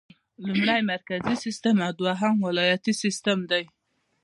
[0.47, 3.63] لومړی مرکزي سیسټم او دوهم ولایتي سیسټم دی.